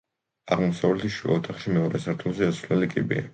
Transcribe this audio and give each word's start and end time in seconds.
აღმოსავლეთის 0.55 1.13
შუა 1.17 1.35
ოთახში 1.41 1.75
მეორე 1.75 2.03
სართულზე 2.07 2.49
ასასვლელი 2.49 2.91
კიბეა. 2.97 3.29